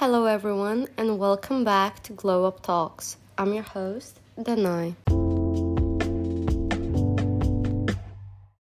Hello, 0.00 0.26
everyone, 0.26 0.86
and 0.96 1.18
welcome 1.18 1.64
back 1.64 2.04
to 2.04 2.12
Glow 2.12 2.44
Up 2.44 2.62
Talks. 2.62 3.16
I'm 3.36 3.52
your 3.52 3.64
host, 3.64 4.20
Danai. 4.38 4.94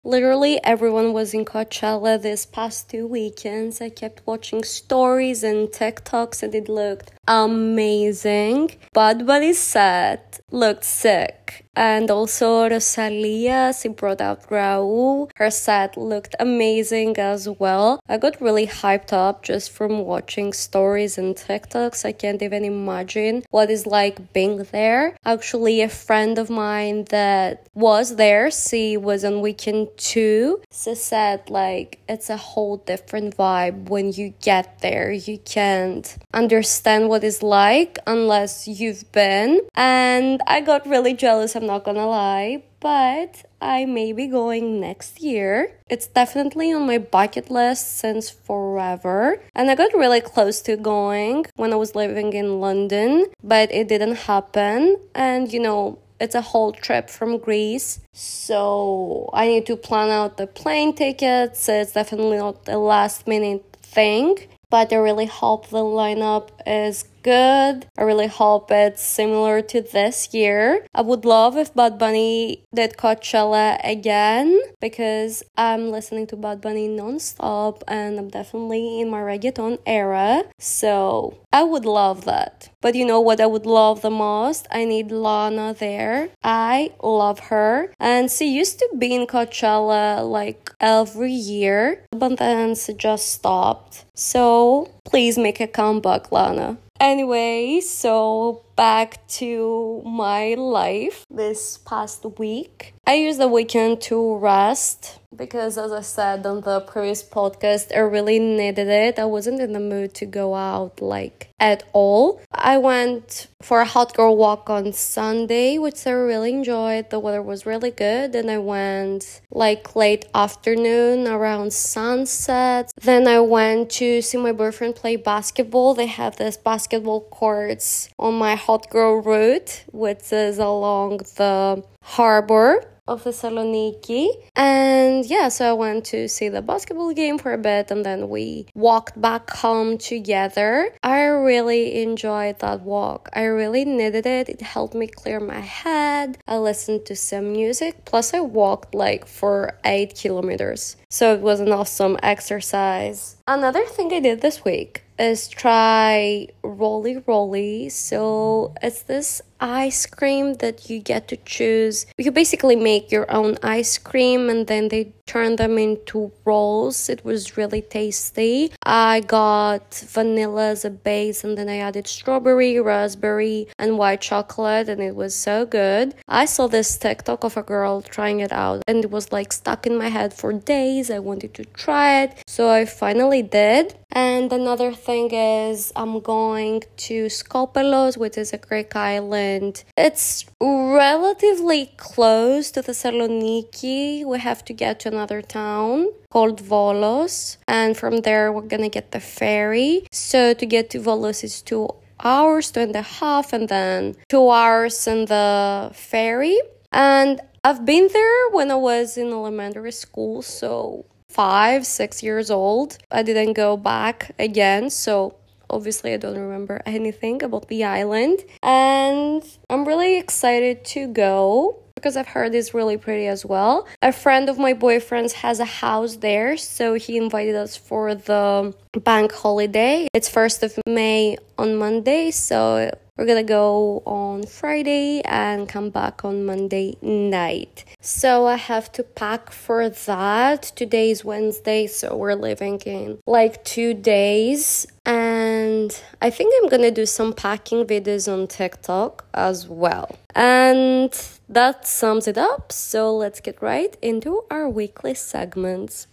Literally, 0.03 0.59
everyone 0.63 1.13
was 1.13 1.35
in 1.35 1.45
Coachella 1.45 2.19
this 2.19 2.47
past 2.47 2.89
two 2.89 3.05
weekends. 3.05 3.81
I 3.81 3.89
kept 3.89 4.25
watching 4.25 4.63
stories 4.63 5.43
and 5.43 5.67
TikToks, 5.67 6.41
and 6.41 6.55
it 6.55 6.67
looked 6.67 7.11
amazing. 7.27 8.71
Bad 8.93 9.25
Bunny's 9.25 9.59
set 9.59 10.39
looked 10.51 10.83
sick. 10.83 11.67
And 11.77 12.09
also 12.09 12.67
Rosalia, 12.67 13.71
she 13.79 13.89
brought 13.89 14.19
out 14.19 14.49
Rauw. 14.49 15.29
Her 15.35 15.51
set 15.51 15.95
looked 15.95 16.35
amazing 16.39 17.19
as 17.19 17.47
well. 17.47 17.99
I 18.09 18.17
got 18.17 18.41
really 18.41 18.65
hyped 18.65 19.13
up 19.13 19.43
just 19.43 19.69
from 19.69 19.99
watching 19.99 20.53
stories 20.53 21.19
and 21.19 21.35
TikToks. 21.35 22.03
I 22.03 22.13
can't 22.13 22.41
even 22.41 22.65
imagine 22.65 23.43
what 23.51 23.69
it's 23.69 23.85
like 23.85 24.33
being 24.33 24.63
there. 24.71 25.15
Actually, 25.23 25.81
a 25.81 25.89
friend 25.89 26.39
of 26.39 26.49
mine 26.49 27.05
that 27.11 27.67
was 27.75 28.15
there, 28.15 28.49
she 28.49 28.97
was 28.97 29.23
on 29.23 29.41
weekend 29.41 29.89
two. 29.97 30.59
She 30.73 30.95
said 30.95 31.47
like 31.47 31.99
it's 32.09 32.31
a 32.31 32.37
whole 32.37 32.77
different 32.77 33.37
vibe 33.37 33.89
when 33.89 34.11
you 34.11 34.33
get 34.41 34.79
there. 34.79 35.11
You 35.11 35.37
can't 35.37 36.17
understand 36.33 37.07
what 37.07 37.16
it's 37.23 37.43
like 37.43 37.99
unless 38.07 38.67
you've 38.67 39.11
been. 39.11 39.61
And 39.75 40.41
I 40.47 40.61
got 40.61 40.87
really 40.87 41.13
jealous. 41.13 41.55
I'm 41.55 41.65
not 41.65 41.83
gonna 41.83 42.07
lie, 42.07 42.63
but 42.79 43.43
I 43.61 43.85
may 43.85 44.13
be 44.13 44.27
going 44.27 44.79
next 44.79 45.21
year. 45.21 45.73
It's 45.89 46.07
definitely 46.07 46.71
on 46.73 46.85
my 46.85 46.97
bucket 46.97 47.49
list 47.49 47.97
since 47.97 48.29
forever. 48.29 49.41
And 49.55 49.69
I 49.71 49.75
got 49.75 49.93
really 49.93 50.21
close 50.21 50.61
to 50.63 50.77
going 50.77 51.45
when 51.55 51.73
I 51.73 51.75
was 51.75 51.95
living 51.95 52.33
in 52.33 52.59
London, 52.59 53.27
but 53.43 53.71
it 53.71 53.87
didn't 53.87 54.15
happen. 54.15 54.97
And 55.15 55.51
you 55.51 55.59
know, 55.59 55.99
it's 56.19 56.35
a 56.35 56.41
whole 56.41 56.71
trip 56.71 57.09
from 57.09 57.37
Greece. 57.37 57.99
So 58.13 59.29
I 59.33 59.47
need 59.47 59.65
to 59.67 59.75
plan 59.75 60.09
out 60.09 60.37
the 60.37 60.47
plane 60.47 60.93
tickets. 60.93 61.69
It's 61.69 61.93
definitely 61.93 62.37
not 62.37 62.67
a 62.67 62.77
last 62.77 63.27
minute 63.27 63.63
thing 63.81 64.37
but 64.69 64.91
I 64.91 64.97
really 64.97 65.25
hope 65.25 65.69
the 65.69 65.77
lineup 65.77 66.49
is 66.65 67.05
good. 67.27 67.85
I 67.97 68.03
really 68.03 68.27
hope 68.27 68.71
it's 68.71 69.01
similar 69.01 69.61
to 69.73 69.81
this 69.81 70.33
year. 70.33 70.85
I 70.95 71.01
would 71.01 71.25
love 71.25 71.57
if 71.57 71.75
Bad 71.75 71.97
Bunny 71.97 72.63
did 72.73 72.95
Coachella 72.95 73.77
again 73.83 74.57
because 74.79 75.43
I'm 75.57 75.91
listening 75.91 76.27
to 76.27 76.37
Bad 76.37 76.61
Bunny 76.61 76.87
nonstop 76.87 77.83
and 77.85 78.17
I'm 78.17 78.29
definitely 78.29 79.01
in 79.01 79.09
my 79.09 79.19
reggaeton 79.19 79.79
era. 79.85 80.43
So 80.57 81.37
I 81.51 81.63
would 81.63 81.83
love 81.83 82.23
that. 82.23 82.69
But 82.79 82.95
you 82.95 83.05
know 83.05 83.19
what 83.19 83.41
I 83.41 83.45
would 83.45 83.65
love 83.65 84.01
the 84.01 84.09
most? 84.09 84.65
I 84.71 84.85
need 84.85 85.11
Lana 85.11 85.75
there. 85.77 86.29
I 86.45 86.93
love 87.03 87.39
her. 87.51 87.91
And 87.99 88.31
she 88.31 88.45
used 88.55 88.79
to 88.79 88.87
be 88.97 89.13
in 89.13 89.27
Coachella 89.27 90.23
like 90.23 90.71
every 90.79 91.33
year, 91.33 92.05
but 92.11 92.37
then 92.37 92.75
she 92.75 92.93
just 92.93 93.31
stopped. 93.31 94.05
So 94.15 94.93
please 95.03 95.37
make 95.37 95.59
a 95.59 95.67
comeback, 95.67 96.31
Lana. 96.31 96.77
Anyway, 96.99 97.79
so 97.81 98.63
back 98.77 99.27
to 99.27 100.03
my 100.05 100.53
life 100.53 101.25
this 101.29 101.79
past 101.79 102.23
week. 102.37 102.93
I 103.07 103.15
used 103.15 103.39
the 103.39 103.47
weekend 103.47 104.01
to 104.03 104.37
rest 104.37 105.19
because, 105.35 105.77
as 105.77 105.91
I 105.91 106.01
said 106.01 106.45
on 106.45 106.61
the 106.61 106.81
previous 106.81 107.23
podcast, 107.23 107.95
I 107.95 107.99
really 107.99 108.39
needed 108.39 108.87
it. 108.87 109.19
I 109.19 109.25
wasn't 109.25 109.59
in 109.61 109.73
the 109.73 109.79
mood 109.79 110.13
to 110.15 110.25
go 110.25 110.55
out 110.55 111.01
like 111.01 111.53
at 111.59 111.83
all. 111.93 112.41
I 112.51 112.77
went 112.77 113.47
for 113.61 113.81
a 113.81 113.85
hot 113.85 114.13
girl 114.13 114.37
walk 114.37 114.69
on 114.69 114.93
Sunday, 114.93 115.77
which 115.77 116.05
I 116.05 116.11
really 116.11 116.51
enjoyed. 116.51 117.09
The 117.09 117.19
weather 117.19 117.41
was 117.41 117.65
really 117.65 117.91
good, 117.91 118.35
and 118.35 118.51
I 118.51 118.59
went 118.59 119.41
like 119.49 119.95
late 119.95 120.25
afternoon 120.35 121.27
around 121.27 121.73
sunset. 121.73 122.91
Then 123.01 123.27
I 123.27 123.39
went 123.39 123.89
to 123.91 124.21
see 124.21 124.37
my 124.37 124.51
boyfriend 124.51 124.95
play 124.95 125.15
basketball. 125.15 125.93
They 125.93 126.07
have 126.07 126.35
this 126.35 126.57
basketball 126.57 127.21
courts 127.21 128.09
on 128.19 128.35
my 128.35 128.55
hot 128.67 128.89
girl 128.89 129.21
route, 129.21 129.85
which 129.93 130.33
is 130.33 130.57
along 130.59 131.19
the 131.37 131.81
harbor 132.01 132.83
of 133.07 133.23
Thessaloniki. 133.23 134.27
And 134.57 135.25
yeah, 135.25 135.47
so 135.47 135.69
I 135.69 135.73
went 135.73 136.03
to 136.07 136.27
see 136.27 136.49
the 136.49 136.61
basketball 136.61 137.13
game 137.13 137.37
for 137.37 137.53
a 137.53 137.57
bit 137.57 137.91
and 137.91 138.05
then 138.05 138.27
we 138.27 138.67
walked 138.75 139.19
back 139.19 139.49
home 139.49 139.97
together. 139.97 140.89
I 141.01 141.21
really 141.21 142.01
enjoyed 142.03 142.59
that 142.59 142.81
walk. 142.81 143.29
I 143.33 143.43
really 143.43 143.85
needed 143.85 144.25
it. 144.25 144.49
It 144.49 144.61
helped 144.61 144.95
me 144.95 145.07
clear 145.07 145.39
my 145.39 145.61
head. 145.61 146.37
I 146.45 146.57
listened 146.57 147.05
to 147.05 147.15
some 147.15 147.53
music. 147.53 148.03
Plus, 148.03 148.33
I 148.33 148.41
walked 148.41 148.93
like 148.93 149.25
for 149.25 149.79
eight 149.85 150.15
kilometers. 150.15 150.97
So 151.09 151.33
it 151.33 151.39
was 151.39 151.61
an 151.61 151.71
awesome 151.71 152.17
exercise. 152.21 153.37
Another 153.47 153.85
thing 153.85 154.11
I 154.11 154.19
did 154.19 154.41
this 154.41 154.65
week 154.65 155.03
is 155.19 155.47
try 155.47 156.47
Rolly 156.63 157.23
Rolly. 157.25 157.89
So 157.89 158.75
it's 158.81 159.03
this 159.03 159.41
ice 159.59 160.05
cream 160.05 160.55
that 160.55 160.89
you 160.89 160.99
get 160.99 161.27
to 161.29 161.37
choose. 161.37 162.05
You 162.17 162.31
basically 162.31 162.75
make 162.75 163.11
your 163.11 163.29
own 163.31 163.57
ice 163.63 163.97
cream 163.97 164.49
and 164.49 164.67
then 164.67 164.89
they 164.89 165.13
turn 165.25 165.55
them 165.55 165.77
into 165.77 166.31
rolls. 166.45 167.09
It 167.09 167.25
was 167.25 167.57
really 167.57 167.81
tasty. 167.81 168.71
I 168.83 169.21
got 169.21 169.95
vanilla 170.09 170.69
as 170.69 170.85
a 170.85 170.89
base 170.89 171.43
and 171.43 171.57
then 171.57 171.69
I 171.69 171.77
added 171.77 172.07
strawberry, 172.07 172.79
raspberry, 172.79 173.67
and 173.79 173.97
white 173.97 174.21
chocolate 174.21 174.89
and 174.89 175.01
it 175.01 175.15
was 175.15 175.33
so 175.33 175.65
good. 175.65 176.13
I 176.27 176.45
saw 176.45 176.67
this 176.67 176.97
TikTok 176.97 177.43
of 177.43 177.57
a 177.57 177.63
girl 177.63 178.01
trying 178.01 178.41
it 178.41 178.51
out 178.51 178.83
and 178.87 179.03
it 179.03 179.09
was 179.09 179.31
like 179.31 179.51
stuck 179.51 179.87
in 179.87 179.97
my 179.97 180.09
head 180.09 180.33
for 180.33 180.53
days. 180.53 180.96
I 180.97 181.19
wanted 181.19 181.53
to 181.55 181.65
try 181.65 182.23
it. 182.23 182.43
So 182.47 182.69
I 182.69 182.85
finally 182.85 183.43
did. 183.43 183.95
And 184.11 184.51
another 184.51 184.93
thing 184.93 185.29
is 185.31 185.93
I'm 185.95 186.19
going 186.19 186.83
to 187.07 187.25
Skopelos, 187.27 188.17
which 188.17 188.37
is 188.37 188.51
a 188.51 188.57
Greek 188.57 188.95
island. 188.95 189.83
It's 189.95 190.45
relatively 190.59 191.91
close 191.97 192.71
to 192.71 192.81
Thessaloniki. 192.81 194.25
We 194.25 194.39
have 194.39 194.65
to 194.65 194.73
get 194.73 194.99
to 195.01 195.09
another 195.09 195.41
town 195.41 196.09
called 196.31 196.61
Volos, 196.61 197.57
and 197.67 197.95
from 197.95 198.21
there 198.21 198.51
we're 198.51 198.71
gonna 198.73 198.89
get 198.89 199.11
the 199.11 199.19
ferry. 199.19 200.07
So 200.11 200.53
to 200.53 200.65
get 200.65 200.89
to 200.91 200.99
Volos 200.99 201.43
is 201.43 201.61
two 201.61 201.89
hours, 202.19 202.71
two 202.71 202.81
and 202.81 202.95
a 202.95 203.01
half, 203.01 203.53
and 203.53 203.69
then 203.69 204.15
two 204.29 204.49
hours 204.49 205.07
in 205.07 205.25
the 205.25 205.91
ferry. 205.93 206.57
And 206.91 207.41
I've 207.67 207.85
been 207.85 208.07
there 208.13 208.49
when 208.51 208.71
I 208.71 208.75
was 208.75 209.17
in 209.17 209.27
elementary 209.27 209.91
school, 209.91 210.41
so 210.41 211.03
five, 211.27 211.85
six 211.85 212.23
years 212.23 212.49
old. 212.49 212.97
I 213.11 213.23
didn't 213.23 213.55
go 213.55 213.75
back 213.75 214.31
again, 214.39 214.89
so 214.89 215.35
obviously 215.69 216.13
I 216.13 216.17
don't 216.17 216.37
remember 216.37 216.81
anything 216.85 217.43
about 217.43 217.67
the 217.67 217.83
island. 217.83 218.39
And 218.63 219.43
I'm 219.69 219.85
really 219.85 220.17
excited 220.17 220.85
to 220.95 221.07
go 221.07 221.83
because 221.93 222.15
I've 222.15 222.27
heard 222.27 222.55
it's 222.55 222.73
really 222.73 222.95
pretty 222.95 223.27
as 223.27 223.45
well. 223.45 223.85
A 224.01 224.13
friend 224.13 224.47
of 224.47 224.57
my 224.57 224.71
boyfriend's 224.71 225.33
has 225.33 225.59
a 225.59 225.65
house 225.65 226.15
there, 226.15 226.55
so 226.55 226.93
he 226.93 227.17
invited 227.17 227.55
us 227.55 227.75
for 227.75 228.15
the 228.15 228.73
bank 229.03 229.33
holiday. 229.33 230.07
It's 230.13 230.29
1st 230.29 230.63
of 230.63 230.79
May 230.87 231.35
on 231.57 231.75
Monday, 231.75 232.31
so 232.31 232.91
we're 233.17 233.25
gonna 233.25 233.43
go 233.43 234.03
on 234.05 234.45
Friday 234.45 235.21
and 235.25 235.67
come 235.67 235.89
back 235.89 236.23
on 236.23 236.45
Monday 236.45 236.95
night. 237.01 237.83
So 237.99 238.45
I 238.45 238.57
have 238.57 238.91
to 238.91 239.03
pack 239.03 239.51
for 239.51 239.89
that. 239.89 240.61
Today 240.75 241.09
is 241.09 241.25
Wednesday, 241.25 241.87
so 241.87 242.15
we're 242.15 242.35
leaving 242.35 242.79
in 242.81 243.17
like 243.25 243.63
two 243.63 243.95
days. 243.95 244.85
And 245.05 245.99
I 246.21 246.29
think 246.29 246.53
I'm 246.61 246.69
gonna 246.69 246.91
do 246.91 247.07
some 247.07 247.33
packing 247.33 247.85
videos 247.85 248.31
on 248.31 248.45
TikTok 248.47 249.25
as 249.33 249.67
well. 249.67 250.15
And 250.35 251.11
that 251.49 251.87
sums 251.87 252.27
it 252.27 252.37
up. 252.37 252.71
So 252.71 253.15
let's 253.15 253.39
get 253.39 253.59
right 253.63 253.97
into 254.01 254.43
our 254.51 254.69
weekly 254.69 255.15
segments. 255.15 256.05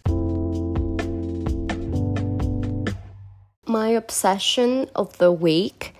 My 3.67 3.89
obsession 3.89 4.89
of 4.95 5.17
the 5.19 5.31
week 5.31 5.94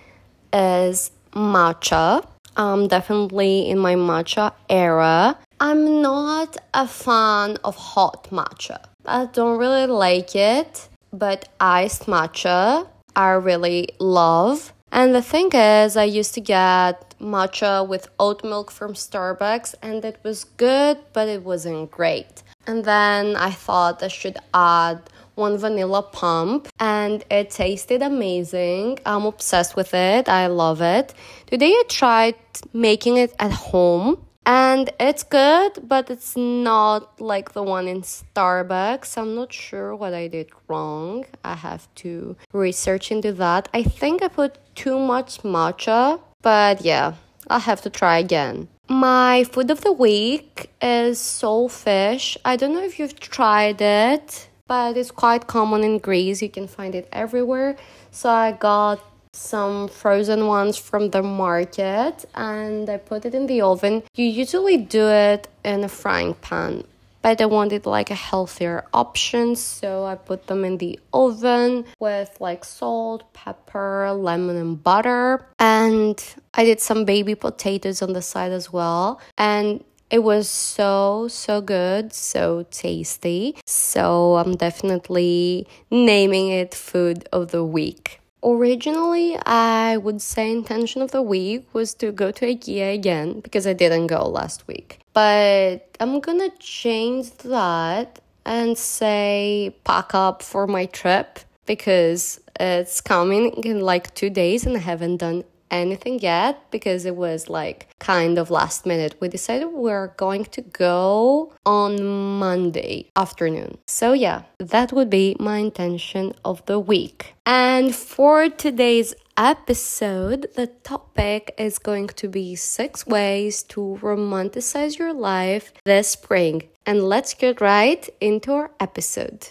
is 0.52 1.10
matcha. 1.32 2.26
I'm 2.56 2.88
definitely 2.88 3.68
in 3.68 3.78
my 3.78 3.94
matcha 3.94 4.52
era. 4.68 5.38
I'm 5.60 6.02
not 6.02 6.56
a 6.74 6.86
fan 6.86 7.56
of 7.64 7.76
hot 7.76 8.28
matcha. 8.30 8.78
I 9.04 9.26
don't 9.26 9.58
really 9.58 9.86
like 9.86 10.34
it, 10.34 10.88
but 11.12 11.48
iced 11.60 12.06
matcha 12.06 12.86
I 13.16 13.30
really 13.30 13.88
love. 13.98 14.74
And 14.92 15.14
the 15.14 15.22
thing 15.22 15.50
is, 15.52 15.96
I 15.96 16.04
used 16.04 16.34
to 16.34 16.40
get 16.40 17.14
matcha 17.18 17.86
with 17.86 18.08
oat 18.20 18.44
milk 18.44 18.70
from 18.70 18.92
Starbucks, 18.92 19.74
and 19.82 20.04
it 20.04 20.18
was 20.22 20.44
good, 20.44 20.98
but 21.14 21.28
it 21.28 21.42
wasn't 21.42 21.90
great. 21.90 22.42
And 22.66 22.84
then 22.84 23.36
I 23.36 23.50
thought 23.50 24.02
I 24.02 24.08
should 24.08 24.38
add 24.52 25.00
one 25.36 25.56
vanilla 25.58 26.02
pump 26.02 26.68
and 26.80 27.24
it 27.30 27.50
tasted 27.50 28.02
amazing. 28.02 28.98
I'm 29.06 29.24
obsessed 29.24 29.76
with 29.76 29.94
it. 29.94 30.28
I 30.28 30.48
love 30.48 30.80
it. 30.80 31.14
Today 31.46 31.70
I 31.70 31.84
tried 31.88 32.34
making 32.72 33.18
it 33.18 33.32
at 33.38 33.52
home 33.52 34.18
and 34.46 34.90
it's 34.98 35.24
good, 35.24 35.88
but 35.88 36.08
it's 36.08 36.36
not 36.36 37.20
like 37.20 37.52
the 37.52 37.62
one 37.62 37.88
in 37.88 38.02
Starbucks. 38.02 39.18
I'm 39.18 39.34
not 39.34 39.52
sure 39.52 39.94
what 39.94 40.14
I 40.14 40.28
did 40.28 40.50
wrong. 40.68 41.26
I 41.44 41.54
have 41.54 41.92
to 41.96 42.36
research 42.52 43.10
into 43.10 43.32
that. 43.34 43.68
I 43.74 43.82
think 43.82 44.22
I 44.22 44.28
put 44.28 44.58
too 44.74 44.98
much 44.98 45.42
matcha, 45.42 46.20
but 46.42 46.82
yeah, 46.82 47.14
I'll 47.48 47.60
have 47.60 47.82
to 47.82 47.90
try 47.90 48.18
again. 48.18 48.68
My 48.88 49.42
food 49.42 49.70
of 49.72 49.80
the 49.80 49.90
week 49.90 50.70
is 50.80 51.18
sole 51.18 51.68
fish. 51.68 52.38
I 52.44 52.54
don't 52.54 52.72
know 52.72 52.84
if 52.84 53.00
you've 53.00 53.18
tried 53.18 53.80
it, 53.82 54.48
but 54.66 54.96
it's 54.96 55.10
quite 55.10 55.46
common 55.46 55.84
in 55.84 55.98
Greece. 55.98 56.42
You 56.42 56.48
can 56.48 56.66
find 56.66 56.94
it 56.94 57.08
everywhere. 57.12 57.76
So 58.10 58.30
I 58.30 58.52
got 58.52 59.00
some 59.32 59.88
frozen 59.88 60.46
ones 60.46 60.76
from 60.76 61.10
the 61.10 61.22
market 61.22 62.24
and 62.34 62.88
I 62.88 62.96
put 62.96 63.24
it 63.24 63.34
in 63.34 63.46
the 63.46 63.60
oven. 63.60 64.02
You 64.14 64.24
usually 64.24 64.78
do 64.78 65.08
it 65.08 65.48
in 65.64 65.84
a 65.84 65.88
frying 65.88 66.34
pan, 66.34 66.84
but 67.20 67.40
I 67.40 67.46
wanted 67.46 67.84
like 67.84 68.10
a 68.10 68.14
healthier 68.14 68.86
option, 68.94 69.54
so 69.54 70.06
I 70.06 70.14
put 70.14 70.46
them 70.46 70.64
in 70.64 70.78
the 70.78 70.98
oven 71.12 71.84
with 72.00 72.34
like 72.40 72.64
salt, 72.64 73.30
pepper, 73.34 74.10
lemon, 74.12 74.56
and 74.56 74.82
butter. 74.82 75.46
And 75.58 76.22
I 76.54 76.64
did 76.64 76.80
some 76.80 77.04
baby 77.04 77.34
potatoes 77.34 78.00
on 78.00 78.14
the 78.14 78.22
side 78.22 78.52
as 78.52 78.72
well. 78.72 79.20
And 79.36 79.84
it 80.10 80.20
was 80.20 80.48
so, 80.48 81.28
so 81.28 81.60
good, 81.60 82.12
so 82.12 82.66
tasty. 82.70 83.56
So 83.66 84.36
I'm 84.36 84.56
definitely 84.56 85.66
naming 85.90 86.48
it 86.48 86.74
food 86.74 87.28
of 87.32 87.50
the 87.50 87.64
week. 87.64 88.20
Originally, 88.44 89.36
I 89.44 89.96
would 89.96 90.22
say 90.22 90.52
intention 90.52 91.02
of 91.02 91.10
the 91.10 91.22
week 91.22 91.66
was 91.74 91.94
to 91.94 92.12
go 92.12 92.30
to 92.30 92.46
IKEA 92.46 92.94
again 92.94 93.40
because 93.40 93.66
I 93.66 93.72
didn't 93.72 94.06
go 94.06 94.28
last 94.28 94.68
week. 94.68 95.00
But 95.12 95.96
I'm 95.98 96.20
gonna 96.20 96.50
change 96.60 97.32
that 97.38 98.20
and 98.44 98.78
say 98.78 99.74
pack 99.82 100.14
up 100.14 100.42
for 100.42 100.68
my 100.68 100.86
trip 100.86 101.40
because 101.66 102.40
it's 102.60 103.00
coming 103.00 103.50
in 103.64 103.80
like 103.80 104.14
two 104.14 104.30
days 104.30 104.64
and 104.64 104.76
I 104.76 104.80
haven't 104.80 105.16
done 105.16 105.42
anything 105.70 106.18
yet 106.20 106.70
because 106.70 107.04
it 107.04 107.16
was 107.16 107.48
like 107.48 107.88
kind 107.98 108.38
of 108.38 108.50
last 108.50 108.86
minute. 108.86 109.16
We 109.20 109.28
decided 109.28 109.66
we're 109.66 110.08
going 110.16 110.44
to 110.46 110.62
go 110.62 111.52
on 111.64 112.02
Monday 112.38 113.10
afternoon. 113.16 113.78
So, 113.86 114.12
yeah, 114.12 114.42
that 114.58 114.92
would 114.92 115.10
be 115.10 115.36
my 115.38 115.58
intention 115.58 116.34
of 116.44 116.64
the 116.66 116.78
week. 116.78 117.34
And 117.44 117.94
for 117.94 118.48
today's 118.48 119.14
episode, 119.36 120.48
the 120.54 120.66
topic 120.66 121.54
is 121.58 121.78
going 121.78 122.08
to 122.08 122.28
be 122.28 122.56
six 122.56 123.06
ways 123.06 123.62
to 123.64 123.98
romanticize 124.00 124.98
your 124.98 125.12
life 125.12 125.72
this 125.84 126.08
spring. 126.08 126.68
And 126.84 127.02
let's 127.02 127.34
get 127.34 127.60
right 127.60 128.08
into 128.20 128.52
our 128.52 128.70
episode. 128.80 129.48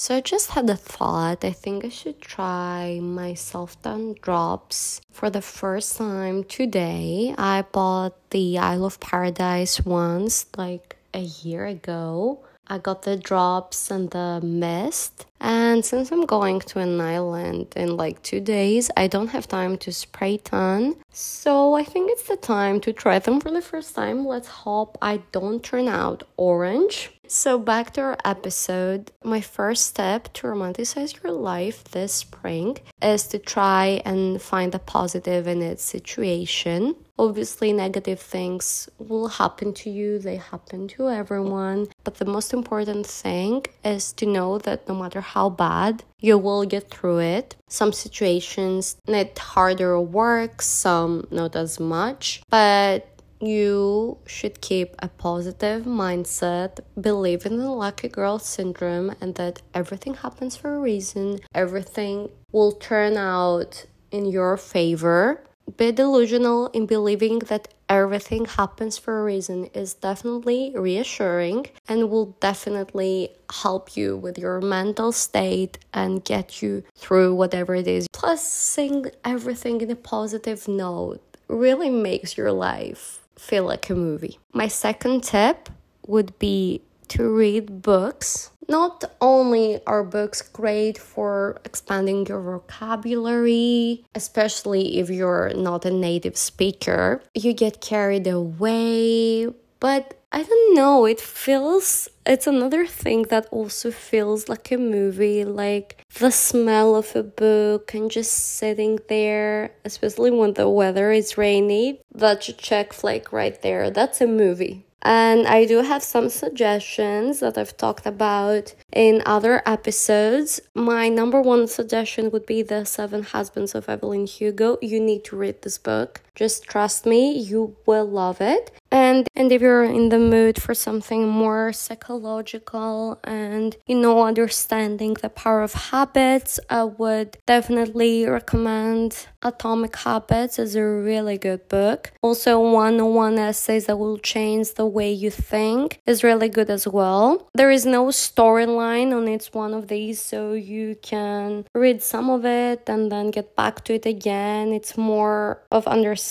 So 0.00 0.14
I 0.14 0.20
just 0.20 0.50
had 0.50 0.70
a 0.70 0.76
thought. 0.76 1.44
I 1.44 1.50
think 1.50 1.84
I 1.84 1.88
should 1.88 2.20
try 2.20 3.00
my 3.02 3.34
self 3.34 3.82
tan 3.82 4.14
drops 4.22 5.00
for 5.10 5.28
the 5.28 5.42
first 5.42 5.98
time 5.98 6.44
today. 6.44 7.34
I 7.36 7.62
bought 7.62 8.14
the 8.30 8.58
Isle 8.58 8.84
of 8.84 9.00
Paradise 9.00 9.80
ones 9.80 10.46
like 10.56 10.94
a 11.12 11.22
year 11.42 11.66
ago. 11.66 12.38
I 12.68 12.78
got 12.78 13.02
the 13.02 13.16
drops 13.16 13.90
and 13.90 14.10
the 14.10 14.40
mist. 14.42 15.26
And 15.40 15.84
since 15.84 16.10
I'm 16.10 16.26
going 16.26 16.60
to 16.60 16.80
an 16.80 17.00
island 17.00 17.72
in 17.76 17.96
like 17.96 18.22
two 18.22 18.40
days, 18.40 18.90
I 18.96 19.06
don't 19.06 19.28
have 19.28 19.46
time 19.46 19.78
to 19.78 19.92
spray 19.92 20.38
tan. 20.38 20.96
So 21.10 21.74
I 21.74 21.84
think 21.84 22.10
it's 22.10 22.28
the 22.28 22.36
time 22.36 22.80
to 22.80 22.92
try 22.92 23.18
them 23.18 23.40
for 23.40 23.50
the 23.50 23.62
first 23.62 23.94
time. 23.94 24.26
Let's 24.26 24.48
hope 24.48 24.98
I 25.00 25.22
don't 25.32 25.62
turn 25.62 25.88
out 25.88 26.24
orange. 26.36 27.10
So, 27.30 27.58
back 27.58 27.92
to 27.92 28.00
our 28.00 28.18
episode. 28.24 29.12
My 29.22 29.42
first 29.42 29.84
step 29.84 30.32
to 30.32 30.46
romanticize 30.46 31.22
your 31.22 31.32
life 31.32 31.84
this 31.84 32.14
spring 32.14 32.78
is 33.02 33.26
to 33.28 33.38
try 33.38 34.00
and 34.06 34.40
find 34.40 34.72
the 34.72 34.78
positive 34.78 35.46
in 35.46 35.60
its 35.60 35.84
situation. 35.84 36.96
Obviously, 37.18 37.72
negative 37.72 38.20
things 38.20 38.88
will 38.98 39.28
happen 39.28 39.74
to 39.74 39.90
you, 39.90 40.18
they 40.18 40.36
happen 40.36 40.86
to 40.88 41.08
everyone. 41.08 41.88
But 42.04 42.16
the 42.16 42.24
most 42.24 42.52
important 42.52 43.06
thing 43.06 43.64
is 43.84 44.12
to 44.14 44.26
know 44.26 44.58
that 44.58 44.88
no 44.88 44.94
matter 44.94 45.20
how 45.20 45.50
bad, 45.50 46.04
you 46.20 46.38
will 46.38 46.64
get 46.64 46.90
through 46.90 47.18
it. 47.18 47.56
Some 47.68 47.92
situations 47.92 48.96
need 49.06 49.36
harder 49.38 50.00
work, 50.00 50.62
some 50.62 51.26
not 51.30 51.56
as 51.56 51.80
much. 51.80 52.42
But 52.50 53.18
you 53.40 54.18
should 54.26 54.60
keep 54.60 54.94
a 54.98 55.08
positive 55.08 55.84
mindset, 55.84 56.80
believe 57.00 57.46
in 57.46 57.58
the 57.58 57.70
lucky 57.70 58.08
girl 58.08 58.38
syndrome, 58.38 59.14
and 59.20 59.34
that 59.36 59.62
everything 59.74 60.14
happens 60.14 60.56
for 60.56 60.74
a 60.74 60.78
reason. 60.78 61.38
Everything 61.54 62.30
will 62.52 62.72
turn 62.72 63.16
out 63.16 63.86
in 64.10 64.26
your 64.26 64.56
favor. 64.56 65.44
Be 65.76 65.92
delusional 65.92 66.68
in 66.68 66.86
believing 66.86 67.40
that 67.40 67.68
everything 67.88 68.46
happens 68.46 68.96
for 68.96 69.20
a 69.20 69.24
reason 69.24 69.66
is 69.66 69.94
definitely 69.94 70.72
reassuring 70.74 71.66
and 71.88 72.10
will 72.10 72.36
definitely 72.40 73.30
help 73.52 73.96
you 73.96 74.16
with 74.16 74.38
your 74.38 74.60
mental 74.60 75.12
state 75.12 75.78
and 75.92 76.24
get 76.24 76.62
you 76.62 76.84
through 76.96 77.34
whatever 77.34 77.74
it 77.74 77.86
is. 77.86 78.06
Plus, 78.12 78.42
saying 78.42 79.10
everything 79.24 79.80
in 79.80 79.90
a 79.90 79.96
positive 79.96 80.68
note 80.68 81.20
really 81.48 81.90
makes 81.90 82.36
your 82.36 82.52
life 82.52 83.20
feel 83.36 83.64
like 83.64 83.88
a 83.90 83.94
movie. 83.94 84.38
My 84.52 84.68
second 84.68 85.22
tip 85.22 85.68
would 86.06 86.38
be 86.38 86.82
to 87.08 87.28
read 87.30 87.82
books. 87.82 88.50
Not 88.68 89.04
only 89.20 89.80
are 89.86 90.04
books 90.04 90.42
great 90.42 90.98
for 90.98 91.58
expanding 91.64 92.26
your 92.26 92.42
vocabulary, 92.42 94.04
especially 94.14 94.98
if 94.98 95.08
you're 95.08 95.52
not 95.54 95.86
a 95.86 95.90
native 95.90 96.36
speaker, 96.36 97.22
you 97.34 97.54
get 97.54 97.80
carried 97.80 98.26
away, 98.26 99.46
but 99.80 100.18
I 100.30 100.42
don't 100.42 100.74
know, 100.74 101.06
it 101.06 101.20
feels 101.20 102.08
it's 102.26 102.46
another 102.46 102.86
thing 102.86 103.22
that 103.30 103.46
also 103.50 103.90
feels 103.90 104.50
like 104.50 104.70
a 104.70 104.76
movie, 104.76 105.46
like 105.46 106.04
the 106.18 106.30
smell 106.30 106.94
of 106.94 107.16
a 107.16 107.22
book 107.22 107.94
and 107.94 108.10
just 108.10 108.32
sitting 108.32 108.98
there, 109.08 109.72
especially 109.86 110.30
when 110.30 110.52
the 110.52 110.68
weather 110.68 111.10
is 111.10 111.38
rainy. 111.38 112.02
That 112.14 112.42
chick 112.42 112.92
flick 112.92 113.32
right 113.32 113.60
there, 113.62 113.90
that's 113.90 114.20
a 114.20 114.26
movie. 114.26 114.84
And 115.02 115.46
I 115.46 115.64
do 115.64 115.82
have 115.82 116.02
some 116.02 116.28
suggestions 116.28 117.40
that 117.40 117.56
I've 117.56 117.76
talked 117.76 118.04
about 118.04 118.74
in 118.92 119.22
other 119.24 119.62
episodes. 119.64 120.60
My 120.74 121.08
number 121.08 121.40
one 121.40 121.68
suggestion 121.68 122.30
would 122.32 122.46
be 122.46 122.62
The 122.62 122.84
Seven 122.84 123.22
Husbands 123.22 123.74
of 123.74 123.88
Evelyn 123.88 124.26
Hugo. 124.26 124.76
You 124.82 125.00
need 125.00 125.24
to 125.24 125.36
read 125.36 125.62
this 125.62 125.78
book. 125.78 126.22
Just 126.38 126.62
trust 126.62 127.04
me, 127.04 127.36
you 127.36 127.74
will 127.84 128.04
love 128.04 128.40
it. 128.40 128.70
And 128.90 129.28
and 129.34 129.52
if 129.52 129.60
you're 129.60 129.84
in 129.84 130.08
the 130.08 130.18
mood 130.18 130.62
for 130.62 130.72
something 130.72 131.28
more 131.28 131.72
psychological 131.72 133.18
and 133.22 133.76
you 133.86 133.96
know 133.96 134.22
understanding 134.22 135.14
the 135.20 135.28
power 135.28 135.62
of 135.62 135.74
habits, 135.74 136.58
I 136.70 136.84
would 136.84 137.36
definitely 137.46 138.24
recommend 138.24 139.26
Atomic 139.42 139.94
Habits 139.96 140.58
is 140.58 140.74
a 140.74 140.84
really 140.84 141.36
good 141.38 141.68
book. 141.68 142.12
Also 142.22 142.58
101 142.60 143.38
essays 143.38 143.86
that 143.86 143.98
will 143.98 144.18
change 144.18 144.74
the 144.74 144.86
way 144.86 145.12
you 145.12 145.30
think 145.30 146.00
is 146.06 146.24
really 146.24 146.48
good 146.48 146.70
as 146.70 146.88
well. 146.88 147.48
There 147.54 147.70
is 147.70 147.84
no 147.84 148.06
storyline 148.06 149.12
on 149.12 149.28
each 149.28 149.48
one 149.52 149.74
of 149.74 149.88
these 149.88 150.18
so 150.20 150.54
you 150.54 150.96
can 151.02 151.66
read 151.74 152.02
some 152.02 152.30
of 152.30 152.46
it 152.46 152.88
and 152.88 153.12
then 153.12 153.30
get 153.30 153.54
back 153.54 153.84
to 153.84 153.94
it 153.94 154.06
again. 154.06 154.72
It's 154.72 154.96
more 154.96 155.62
of 155.70 155.86
understanding 155.86 156.27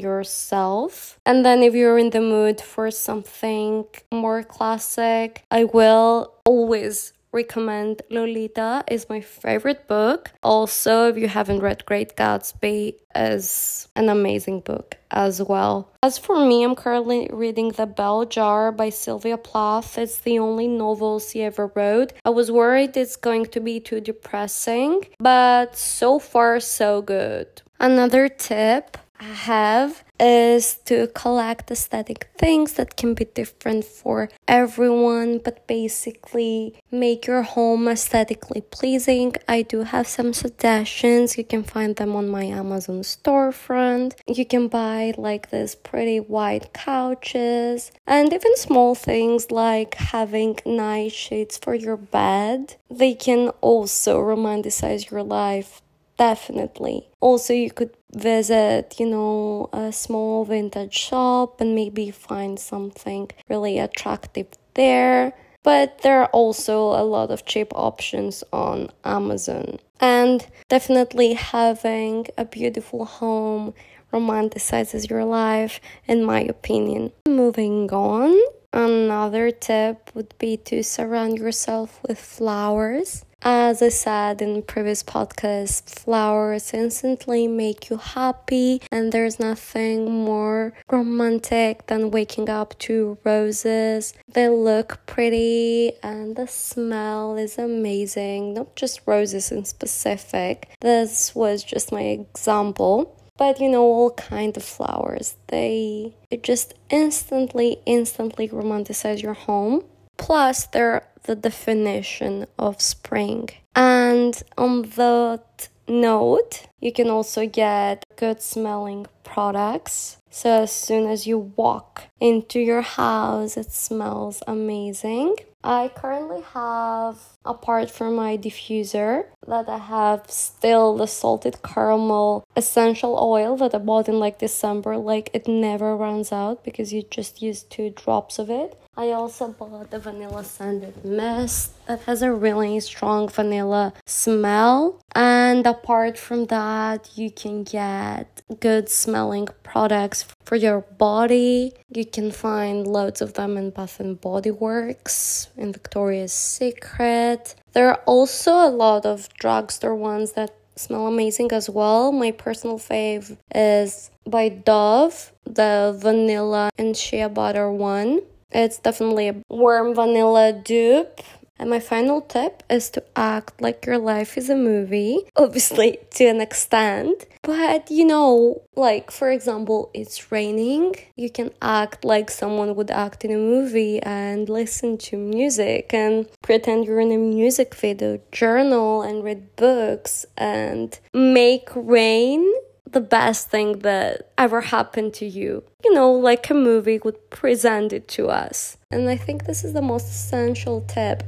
yourself. 0.00 1.18
And 1.26 1.44
then 1.44 1.62
if 1.62 1.74
you're 1.74 1.98
in 1.98 2.10
the 2.10 2.20
mood 2.20 2.60
for 2.60 2.90
something 2.90 3.84
more 4.10 4.42
classic, 4.42 5.44
I 5.50 5.64
will 5.64 6.34
always 6.44 7.12
recommend 7.32 8.02
Lolita 8.10 8.84
is 8.88 9.08
my 9.08 9.20
favorite 9.20 9.86
book. 9.86 10.32
Also, 10.42 11.08
if 11.08 11.16
you 11.16 11.28
haven't 11.28 11.60
read 11.60 11.86
Great 11.86 12.16
Gatsby, 12.16 12.96
is 13.14 13.88
an 13.96 14.08
amazing 14.08 14.60
book 14.60 14.96
as 15.10 15.42
well. 15.42 15.90
As 16.02 16.18
for 16.18 16.44
me, 16.44 16.62
I'm 16.62 16.74
currently 16.74 17.28
reading 17.32 17.70
The 17.70 17.86
Bell 17.86 18.24
Jar 18.24 18.72
by 18.72 18.90
Sylvia 18.90 19.36
Plath. 19.36 19.98
It's 19.98 20.20
the 20.20 20.38
only 20.38 20.68
novel 20.68 21.18
she 21.18 21.42
ever 21.42 21.72
wrote. 21.74 22.12
I 22.24 22.30
was 22.30 22.50
worried 22.50 22.96
it's 22.96 23.16
going 23.16 23.46
to 23.46 23.60
be 23.60 23.80
too 23.80 24.00
depressing, 24.00 25.06
but 25.18 25.76
so 25.76 26.18
far 26.18 26.60
so 26.60 27.02
good. 27.02 27.62
Another 27.80 28.28
tip 28.28 28.96
have 29.22 30.04
is 30.18 30.74
to 30.84 31.06
collect 31.08 31.70
aesthetic 31.70 32.28
things 32.36 32.74
that 32.74 32.96
can 32.96 33.14
be 33.14 33.24
different 33.24 33.84
for 33.84 34.28
everyone, 34.46 35.38
but 35.38 35.66
basically 35.66 36.74
make 36.90 37.26
your 37.26 37.42
home 37.42 37.88
aesthetically 37.88 38.60
pleasing. 38.60 39.34
I 39.48 39.62
do 39.62 39.82
have 39.82 40.06
some 40.06 40.32
suggestions. 40.32 41.38
You 41.38 41.44
can 41.44 41.62
find 41.62 41.96
them 41.96 42.14
on 42.14 42.28
my 42.28 42.44
Amazon 42.44 43.00
storefront. 43.00 44.14
You 44.26 44.44
can 44.44 44.68
buy 44.68 45.14
like 45.16 45.50
this 45.50 45.74
pretty 45.74 46.20
white 46.20 46.72
couches 46.72 47.92
and 48.06 48.32
even 48.32 48.56
small 48.56 48.94
things 48.94 49.50
like 49.50 49.94
having 49.94 50.58
nice 50.66 51.12
sheets 51.12 51.56
for 51.56 51.74
your 51.74 51.96
bed. 51.96 52.76
They 52.90 53.14
can 53.14 53.48
also 53.60 54.20
romanticize 54.20 55.10
your 55.10 55.22
life 55.22 55.80
definitely. 56.20 57.08
Also, 57.20 57.54
you 57.54 57.70
could 57.70 57.96
visit, 58.12 59.00
you 59.00 59.06
know, 59.06 59.70
a 59.72 59.90
small 59.90 60.44
vintage 60.44 60.94
shop 60.94 61.62
and 61.62 61.74
maybe 61.74 62.10
find 62.10 62.60
something 62.60 63.30
really 63.48 63.78
attractive 63.78 64.48
there. 64.74 65.32
But 65.62 66.02
there 66.02 66.20
are 66.20 66.30
also 66.42 66.76
a 67.02 67.04
lot 67.04 67.30
of 67.30 67.46
cheap 67.46 67.68
options 67.74 68.44
on 68.52 68.90
Amazon. 69.02 69.78
And 69.98 70.46
definitely 70.68 71.32
having 71.34 72.26
a 72.36 72.44
beautiful 72.44 73.06
home 73.06 73.72
romanticizes 74.12 75.08
your 75.08 75.24
life, 75.24 75.80
in 76.06 76.22
my 76.24 76.40
opinion. 76.42 77.12
Moving 77.26 77.90
on, 77.92 78.38
another 78.74 79.50
tip 79.50 80.10
would 80.14 80.34
be 80.38 80.58
to 80.68 80.82
surround 80.82 81.38
yourself 81.38 82.00
with 82.06 82.18
flowers. 82.18 83.24
As 83.42 83.80
I 83.80 83.88
said 83.88 84.42
in 84.42 84.60
previous 84.62 85.02
podcasts, 85.02 85.98
flowers 85.98 86.74
instantly 86.74 87.48
make 87.48 87.88
you 87.88 87.96
happy, 87.96 88.82
and 88.92 89.12
there's 89.12 89.40
nothing 89.40 90.10
more 90.10 90.74
romantic 90.90 91.86
than 91.86 92.10
waking 92.10 92.50
up 92.50 92.78
to 92.80 93.16
roses. 93.24 94.12
They 94.28 94.50
look 94.50 95.06
pretty, 95.06 95.92
and 96.02 96.36
the 96.36 96.46
smell 96.46 97.36
is 97.36 97.56
amazing. 97.56 98.52
Not 98.54 98.76
just 98.76 99.00
roses 99.06 99.50
in 99.50 99.64
specific. 99.64 100.68
This 100.80 101.34
was 101.34 101.64
just 101.64 101.92
my 101.92 102.02
example 102.02 103.16
but 103.38 103.58
you 103.58 103.70
know 103.70 103.84
all 103.84 104.10
kind 104.10 104.54
of 104.54 104.62
flowers 104.62 105.34
they 105.48 106.14
just 106.42 106.74
instantly 106.90 107.78
instantly 107.86 108.46
romanticize 108.50 109.22
your 109.22 109.32
home 109.32 109.82
plus 110.18 110.66
they're 110.66 111.09
the 111.24 111.36
definition 111.36 112.46
of 112.58 112.80
spring. 112.80 113.48
And 113.74 114.40
on 114.56 114.82
that 114.96 115.68
note, 115.88 116.66
you 116.80 116.92
can 116.92 117.08
also 117.08 117.46
get 117.46 118.04
good 118.16 118.40
smelling 118.40 119.06
products. 119.24 120.18
So 120.30 120.62
as 120.62 120.72
soon 120.72 121.06
as 121.06 121.26
you 121.26 121.38
walk 121.56 122.04
into 122.20 122.60
your 122.60 122.82
house, 122.82 123.56
it 123.56 123.72
smells 123.72 124.42
amazing. 124.46 125.36
I 125.62 125.90
currently 125.94 126.42
have, 126.54 127.18
apart 127.44 127.90
from 127.90 128.16
my 128.16 128.38
diffuser, 128.38 129.26
that 129.46 129.68
I 129.68 129.78
have 129.78 130.30
still 130.30 130.96
the 130.96 131.06
salted 131.06 131.62
caramel 131.62 132.44
essential 132.56 133.18
oil 133.18 133.56
that 133.58 133.74
I 133.74 133.78
bought 133.78 134.08
in 134.08 134.18
like 134.18 134.38
December. 134.38 134.96
Like 134.96 135.28
it 135.34 135.46
never 135.46 135.94
runs 135.96 136.32
out 136.32 136.64
because 136.64 136.92
you 136.92 137.02
just 137.02 137.42
use 137.42 137.62
two 137.62 137.90
drops 137.90 138.38
of 138.38 138.48
it. 138.48 138.80
I 138.96 139.12
also 139.12 139.48
bought 139.48 139.90
the 139.90 139.98
vanilla 139.98 140.44
scented 140.44 141.04
mist 141.04 141.72
that 141.86 142.00
has 142.00 142.22
a 142.22 142.32
really 142.32 142.80
strong 142.80 143.28
vanilla 143.28 143.92
smell. 144.04 145.00
And 145.14 145.66
apart 145.66 146.18
from 146.18 146.46
that, 146.46 147.10
you 147.16 147.30
can 147.30 147.64
get 147.64 148.42
good 148.60 148.88
smelling 148.88 149.48
products 149.62 150.26
for 150.50 150.56
your 150.56 150.80
body. 150.80 151.72
You 151.94 152.04
can 152.04 152.32
find 152.32 152.84
loads 152.84 153.22
of 153.22 153.34
them 153.34 153.56
in 153.56 153.70
Bath 153.70 154.00
and 154.00 154.20
Body 154.20 154.50
Works, 154.50 155.48
in 155.56 155.72
Victoria's 155.72 156.32
Secret. 156.32 157.54
There 157.72 157.88
are 157.88 158.02
also 158.04 158.54
a 158.54 158.66
lot 158.68 159.06
of 159.06 159.28
drugstore 159.34 159.94
ones 159.94 160.32
that 160.32 160.50
smell 160.74 161.06
amazing 161.06 161.52
as 161.52 161.70
well. 161.70 162.10
My 162.10 162.32
personal 162.32 162.80
fave 162.80 163.36
is 163.54 164.10
by 164.26 164.48
Dove, 164.48 165.30
the 165.44 165.96
vanilla 165.96 166.70
and 166.76 166.96
shea 166.96 167.28
butter 167.28 167.70
one. 167.70 168.22
It's 168.50 168.78
definitely 168.78 169.28
a 169.28 169.36
warm 169.48 169.94
vanilla 169.94 170.52
dupe. 170.52 171.20
And 171.60 171.68
my 171.68 171.78
final 171.78 172.22
tip 172.22 172.62
is 172.70 172.88
to 172.92 173.04
act 173.14 173.60
like 173.60 173.84
your 173.84 173.98
life 173.98 174.38
is 174.38 174.48
a 174.48 174.56
movie, 174.56 175.18
obviously 175.36 175.98
to 176.12 176.24
an 176.24 176.40
extent. 176.40 177.26
But 177.42 177.90
you 177.90 178.06
know, 178.06 178.62
like 178.76 179.10
for 179.10 179.30
example, 179.30 179.90
it's 179.92 180.32
raining, 180.32 180.94
you 181.16 181.28
can 181.28 181.50
act 181.60 182.02
like 182.02 182.30
someone 182.30 182.74
would 182.76 182.90
act 182.90 183.26
in 183.26 183.30
a 183.30 183.36
movie 183.36 184.00
and 184.02 184.48
listen 184.48 184.96
to 185.08 185.18
music 185.18 185.92
and 185.92 186.26
pretend 186.42 186.86
you're 186.86 187.00
in 187.00 187.12
a 187.12 187.18
music 187.18 187.74
video, 187.74 188.20
journal 188.32 189.02
and 189.02 189.22
read 189.22 189.54
books 189.56 190.24
and 190.38 190.98
make 191.12 191.68
rain 191.74 192.50
the 192.92 193.00
best 193.00 193.50
thing 193.50 193.80
that 193.80 194.30
ever 194.36 194.60
happened 194.60 195.14
to 195.14 195.26
you. 195.26 195.64
You 195.84 195.94
know, 195.94 196.12
like 196.12 196.50
a 196.50 196.54
movie 196.54 196.98
would 197.04 197.30
present 197.30 197.92
it 197.92 198.08
to 198.08 198.28
us. 198.28 198.76
And 198.90 199.08
I 199.08 199.16
think 199.16 199.44
this 199.44 199.64
is 199.64 199.72
the 199.72 199.82
most 199.82 200.08
essential 200.08 200.82
tip 200.82 201.22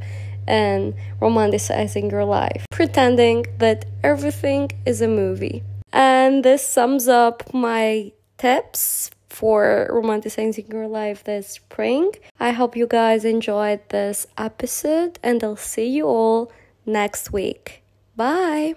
in 0.49 0.95
romanticizing 1.21 2.11
your 2.11 2.25
life, 2.25 2.67
pretending 2.71 3.47
that 3.59 3.85
everything 4.03 4.71
is 4.85 5.01
a 5.01 5.09
movie. 5.09 5.63
And 5.93 6.45
this 6.45 6.67
sums 6.67 7.07
up 7.07 7.53
my 7.55 8.13
tips 8.39 9.11
for 9.29 9.89
romanticizing 9.91 10.73
your 10.73 10.89
life 10.89 11.25
this 11.25 11.49
spring. 11.49 12.13
I 12.39 12.51
hope 12.51 12.77
you 12.77 12.87
guys 12.87 13.25
enjoyed 13.25 13.81
this 13.89 14.27
episode, 14.37 15.19
and 15.23 15.43
I'll 15.43 15.57
see 15.57 15.89
you 15.89 16.07
all 16.07 16.53
next 16.85 17.33
week. 17.33 17.83
Bye. 18.17 18.75